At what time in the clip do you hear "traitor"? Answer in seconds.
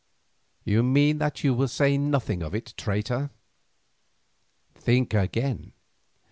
2.75-3.29